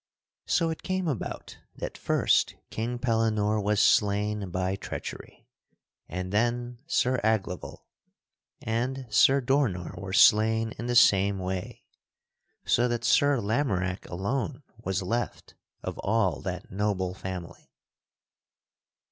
[0.47, 5.45] So it came about that first King Pellinore was slain by treachery,
[6.09, 7.85] and then Sir Aglaval
[8.63, 11.83] and Sir Dornar were slain in the same way,
[12.65, 15.53] so that Sir Lamorack alone was left
[15.83, 17.69] of all that noble family.